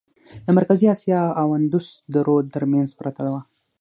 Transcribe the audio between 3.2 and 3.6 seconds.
وه.